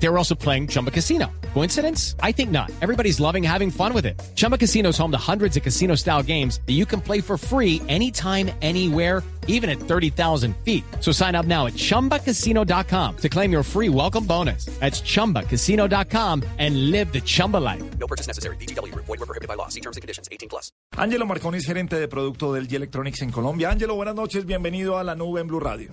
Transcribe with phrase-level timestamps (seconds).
[0.00, 1.26] They were also playing Chumba Casino.
[1.54, 2.14] Coincidence?
[2.22, 2.70] I think not.
[2.80, 4.20] Everybody's loving having fun with it.
[4.36, 7.36] Chumba Casino is home to hundreds of casino style games that you can play for
[7.36, 10.84] free anytime, anywhere, even at 30,000 feet.
[11.00, 14.66] So sign up now at chumbacasino.com to claim your free welcome bonus.
[14.78, 17.82] That's chumbacasino.com and live the Chumba life.
[17.98, 18.56] No purchase necessary.
[18.56, 18.94] BGW.
[18.94, 19.68] Void were prohibited by law.
[19.68, 20.28] See terms and conditions.
[20.30, 20.70] 18 plus.
[20.96, 23.70] Angelo Marconi es gerente de producto del G Electronics en Colombia.
[23.70, 25.92] Angelo, buenas noches, bienvenido a la nube en Blue Radio.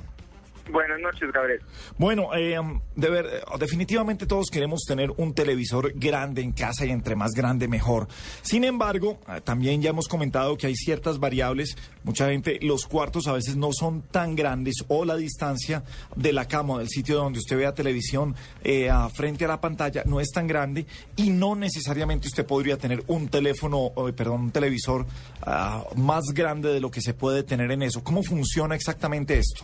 [0.72, 1.62] Buenas noches, Gabriel.
[1.98, 2.58] Bueno, eh,
[2.96, 7.32] de ver, eh, definitivamente todos queremos tener un televisor grande en casa y entre más
[7.32, 8.08] grande mejor.
[8.42, 11.78] Sin embargo, eh, también ya hemos comentado que hay ciertas variables.
[12.04, 15.84] Mucha gente, los cuartos a veces no son tan grandes o la distancia
[16.16, 20.20] de la cama, del sitio donde usted vea televisión eh, frente a la pantalla no
[20.20, 20.86] es tan grande
[21.16, 25.06] y no necesariamente usted podría tener un teléfono, eh, perdón, un televisor
[25.44, 28.04] ah, más grande de lo que se puede tener en eso.
[28.04, 29.64] ¿Cómo funciona exactamente esto?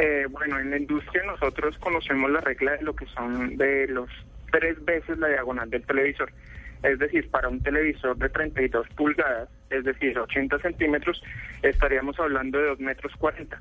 [0.00, 4.08] Eh, bueno, en la industria nosotros conocemos la regla de lo que son de los
[4.52, 6.30] tres veces la diagonal del televisor.
[6.84, 11.20] Es decir, para un televisor de 32 pulgadas, es decir, 80 centímetros,
[11.62, 13.58] estaríamos hablando de 2 metros 40.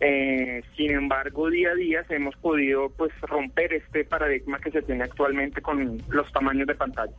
[0.00, 5.04] Eh, sin embargo, día a día hemos podido pues romper este paradigma que se tiene
[5.04, 7.12] actualmente con los tamaños de pantalla.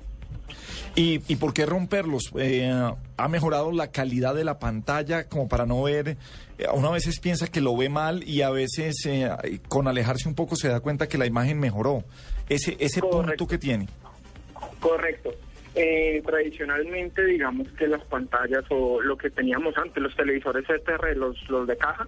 [0.95, 2.31] ¿Y, y por qué romperlos?
[2.38, 2.72] Eh,
[3.17, 6.17] ¿Ha mejorado la calidad de la pantalla como para no ver?
[6.58, 9.30] eh, uno a veces piensa que lo ve mal y a veces eh,
[9.67, 12.04] con alejarse un poco se da cuenta que la imagen mejoró.
[12.50, 13.88] Ese, ese punto que tiene.
[14.80, 15.31] Correcto.
[15.76, 21.38] Eh, tradicionalmente, digamos que las pantallas o lo que teníamos antes, los televisores CTR, los,
[21.50, 22.08] los de caja,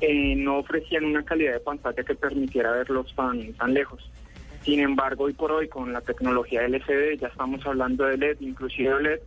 [0.00, 4.10] eh, no ofrecían una calidad de pantalla que permitiera verlos tan, tan lejos.
[4.66, 8.94] Sin embargo, hoy por hoy, con la tecnología LCD, ya estamos hablando de LED, inclusive
[8.94, 9.20] OLED,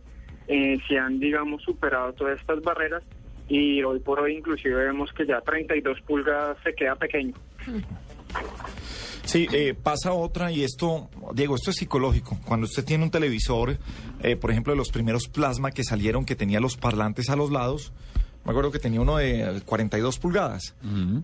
[0.48, 3.02] eh, se han, digamos, superado todas estas barreras
[3.48, 7.32] y hoy por hoy inclusive vemos que ya 32 pulgadas se queda pequeño.
[9.24, 12.38] Sí, eh, pasa otra y esto, Diego, esto es psicológico.
[12.44, 13.78] Cuando usted tiene un televisor,
[14.22, 17.50] eh, por ejemplo, de los primeros plasma que salieron, que tenía los parlantes a los
[17.50, 17.94] lados,
[18.44, 20.74] me acuerdo que tenía uno de 42 pulgadas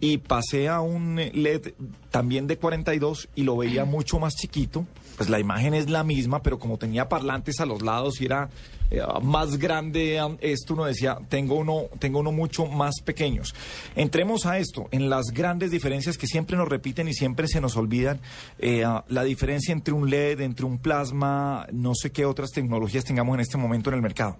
[0.00, 1.72] y pasé a un LED
[2.10, 4.86] también de 42 y lo veía mucho más chiquito.
[5.16, 8.50] Pues la imagen es la misma, pero como tenía parlantes a los lados y era
[8.90, 13.54] eh, más grande esto, uno decía, tengo uno, tengo uno mucho más pequeños.
[13.94, 17.76] Entremos a esto, en las grandes diferencias que siempre nos repiten y siempre se nos
[17.76, 18.20] olvidan,
[18.58, 23.04] eh, ah, la diferencia entre un LED, entre un plasma, no sé qué otras tecnologías
[23.04, 24.36] tengamos en este momento en el mercado.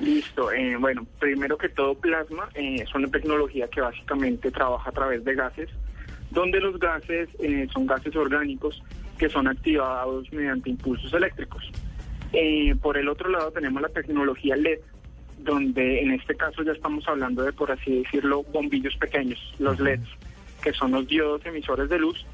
[0.00, 0.50] Listo.
[0.50, 5.24] eh, bueno, primero que todo, plasma eh, es una tecnología que básicamente trabaja a través
[5.24, 5.68] de gases,
[6.30, 8.82] donde los gases eh, son gases orgánicos
[9.18, 11.70] que son activados mediante impulsos eléctricos.
[12.32, 14.78] Eh, por el otro lado tenemos la tecnología LED,
[15.38, 20.08] donde en este caso ya estamos hablando de, por así decirlo, bombillos pequeños, los LEDs,
[20.62, 22.24] que son los diodos emisores de luz,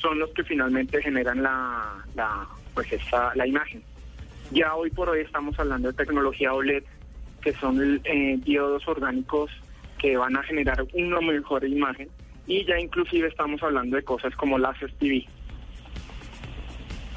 [0.00, 3.82] son los que finalmente generan la, la, pues esa, la imagen.
[4.50, 6.82] Ya hoy por hoy estamos hablando de tecnología OLED,
[7.40, 9.50] que son eh, diodos orgánicos
[9.98, 12.08] que van a generar una mejor imagen
[12.46, 15.24] y ya inclusive estamos hablando de cosas como láser TV,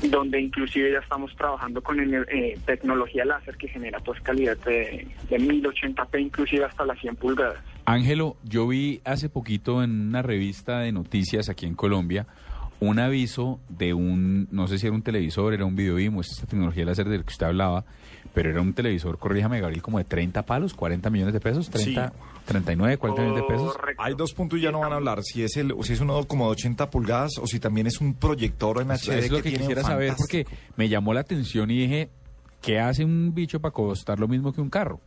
[0.04, 5.38] donde inclusive ya estamos trabajando con eh, tecnología láser que genera pues calidad de, de
[5.38, 7.58] 1080p inclusive hasta las 100 pulgadas.
[7.86, 12.28] Ángelo, yo vi hace poquito en una revista de noticias aquí en Colombia
[12.90, 16.46] un aviso de un, no sé si era un televisor, era un videoimo, es esta
[16.46, 17.86] tecnología láser del que usted hablaba,
[18.34, 22.14] pero era un televisor, corríjame Gabriel, como de 30 palos, 40 millones de pesos, 30,
[22.46, 23.76] 39, 40 millones de pesos.
[23.76, 24.04] Correcto.
[24.04, 26.24] Hay dos puntos ya no van a hablar, si es el, o si es uno
[26.26, 29.38] como de 80 pulgadas o si también es un proyector en Eso HD es lo
[29.38, 30.46] que tiene quisiera saber porque
[30.76, 32.10] me llamó la atención y dije,
[32.62, 35.00] ¿qué hace un bicho para costar lo mismo que un carro?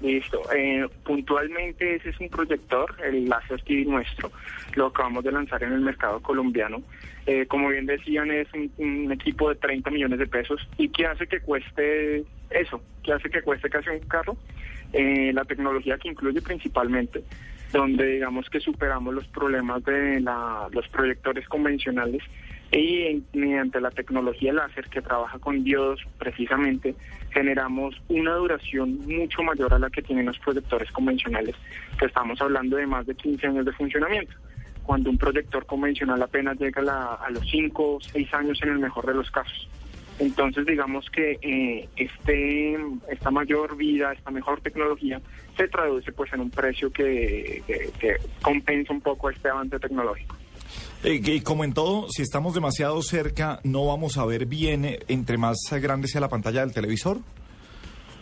[0.00, 0.40] Listo.
[0.54, 4.30] Eh, puntualmente ese es un proyector, el Láser TV nuestro.
[4.74, 6.82] Lo acabamos de lanzar en el mercado colombiano.
[7.26, 8.46] Eh, como bien decían, es
[8.78, 10.66] un, equipo de 30 millones de pesos.
[10.78, 12.80] ¿Y qué hace que cueste eso?
[13.02, 14.36] ¿Qué hace que cueste casi un carro?
[14.92, 17.22] Eh, la tecnología que incluye principalmente,
[17.72, 22.22] donde digamos que superamos los problemas de la- los proyectores convencionales
[22.70, 26.94] y mediante la tecnología láser que trabaja con diodos precisamente
[27.30, 31.54] generamos una duración mucho mayor a la que tienen los proyectores convencionales,
[31.98, 34.34] que estamos hablando de más de 15 años de funcionamiento,
[34.82, 38.70] cuando un proyector convencional apenas llega a, la- a los 5 o 6 años en
[38.70, 39.68] el mejor de los casos.
[40.18, 42.76] Entonces, digamos que eh, este,
[43.08, 45.20] esta mayor vida, esta mejor tecnología,
[45.56, 47.62] se traduce pues en un precio que
[48.42, 50.34] compensa un poco este avance tecnológico.
[51.04, 54.98] Eh, que como en todo, si estamos demasiado cerca, no vamos a ver bien eh,
[55.08, 57.18] entre más grande sea la pantalla del televisor.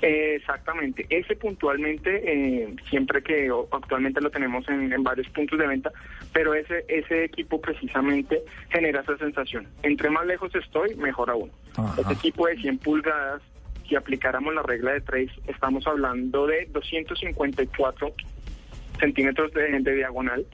[0.03, 5.59] Eh, exactamente, ese puntualmente, eh, siempre que o- actualmente lo tenemos en, en varios puntos
[5.59, 5.91] de venta,
[6.35, 9.67] pero ese ese equipo precisamente genera esa sensación.
[9.83, 11.51] Entre más lejos estoy, mejor aún.
[11.77, 11.95] Ajá.
[11.99, 13.41] Este equipo de 100 pulgadas,
[13.89, 18.13] si aplicáramos la regla de Trace, estamos hablando de 254
[19.01, 20.47] centímetros de, de diagonal,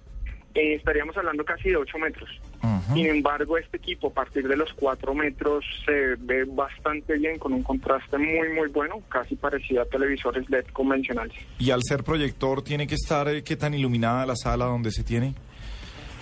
[0.54, 2.30] eh, estaríamos hablando casi de 8 metros.
[2.94, 7.52] Sin embargo, este equipo a partir de los 4 metros se ve bastante bien, con
[7.52, 11.34] un contraste muy, muy bueno, casi parecido a televisores LED convencionales.
[11.58, 15.02] Y al ser proyector, ¿tiene que estar eh, qué tan iluminada la sala donde se
[15.02, 15.34] tiene?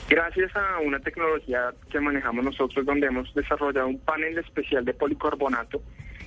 [0.09, 5.83] Gracias a una tecnología que manejamos nosotros, donde hemos desarrollado un panel especial de policarbonato,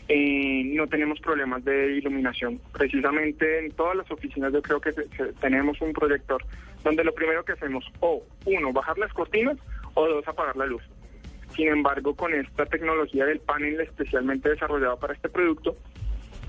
[0.07, 2.59] eh, no tenemos problemas de iluminación.
[2.71, 6.43] Precisamente en todas las oficinas yo creo que que tenemos un proyector
[6.83, 9.57] donde lo primero que hacemos, o uno, bajar las cortinas,
[9.93, 10.83] o dos, apagar la luz.
[11.55, 15.75] Sin embargo, con esta tecnología del panel especialmente desarrollado para este producto,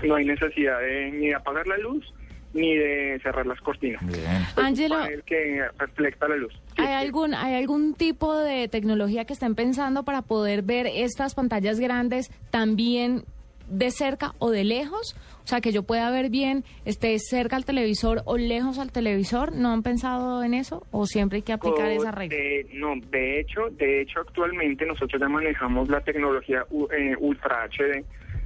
[0.03, 2.13] no hay necesidad de, ni de apagar la luz
[2.53, 4.01] ni de cerrar las cortinas.
[4.07, 4.45] Bien.
[4.55, 6.53] Panel que refleja la luz.
[6.77, 11.81] ¿hay algún, ¿hay algún tipo de tecnología que estén pensando para poder ver estas pantallas
[11.81, 13.25] grandes también
[13.67, 15.15] de cerca o de lejos?
[15.43, 19.53] O sea, que yo pueda ver bien, esté cerca al televisor o lejos al televisor.
[19.53, 20.85] ¿No han pensado en eso?
[20.91, 22.35] ¿O siempre hay que aplicar Oh, esa regla?
[22.35, 26.65] de- no, de hecho, de hecho actualmente nosotros ya manejamos la tecnología
[26.97, 28.03] eh, Ultra HD,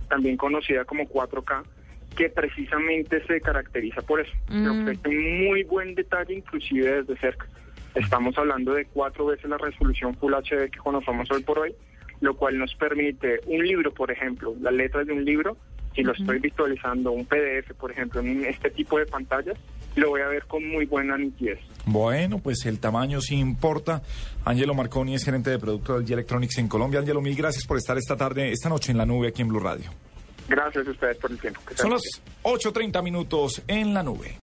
[0.09, 1.63] también conocida como 4K,
[2.17, 4.31] que precisamente se caracteriza por eso.
[4.47, 4.81] que Mm.
[4.81, 7.45] ofrece un muy buen detalle inclusive desde cerca.
[7.95, 11.73] Estamos hablando de cuatro veces la resolución Full HD que conocemos hoy por hoy,
[12.21, 15.57] lo cual nos permite un libro, por ejemplo, las letras de un libro,
[15.95, 19.57] si lo estoy visualizando, un PDF, por ejemplo, en este tipo de pantallas,
[19.95, 21.59] lo voy a ver con muy buena nitidez.
[21.85, 24.01] Bueno, pues el tamaño sí importa.
[24.45, 26.99] Angelo Marconi es gerente de producto del G Electronics en Colombia.
[26.99, 29.59] Angelo, mil gracias por estar esta tarde, esta noche en la nube aquí en Blue
[29.59, 29.89] Radio.
[30.47, 31.61] Gracias a ustedes por el tiempo.
[31.67, 32.01] Que Son las
[32.43, 34.35] 8.30 minutos en la nube.